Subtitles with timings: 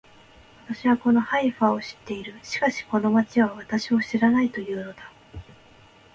[0.67, 2.33] 私はこのハイファを知っている。
[2.41, 5.11] しかしこの町は私を知らないと言うのだ